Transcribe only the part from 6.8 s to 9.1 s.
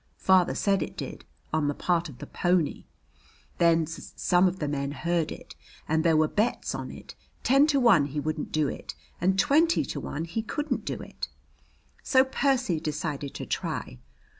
it ten to one he wouldn't do it